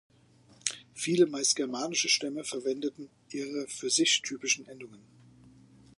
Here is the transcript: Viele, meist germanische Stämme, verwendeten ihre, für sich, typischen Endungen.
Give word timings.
Viele, 0.95 1.27
meist 1.27 1.55
germanische 1.55 2.09
Stämme, 2.09 2.43
verwendeten 2.43 3.11
ihre, 3.29 3.67
für 3.67 3.91
sich, 3.91 4.23
typischen 4.23 4.67
Endungen. 4.67 5.03